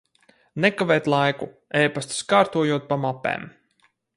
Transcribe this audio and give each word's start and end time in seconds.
Nekavēt 0.63 1.09
laiku, 1.15 1.49
epastus 1.83 2.25
kārtojot 2.33 2.89
pa 2.91 2.99
mapēm. 3.07 3.47